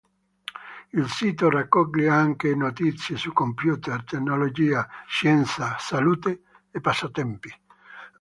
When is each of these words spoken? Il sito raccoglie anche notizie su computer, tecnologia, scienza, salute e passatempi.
Il 0.93 1.07
sito 1.09 1.47
raccoglie 1.51 2.09
anche 2.09 2.55
notizie 2.55 3.17
su 3.17 3.31
computer, 3.33 4.03
tecnologia, 4.03 4.89
scienza, 5.05 5.75
salute 5.77 6.41
e 6.71 6.81
passatempi. 6.81 7.55